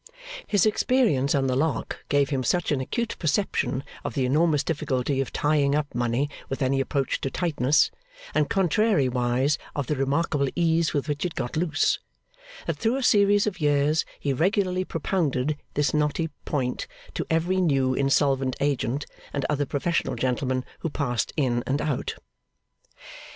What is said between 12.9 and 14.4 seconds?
a series of years he